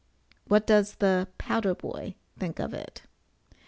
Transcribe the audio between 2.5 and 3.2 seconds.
of it?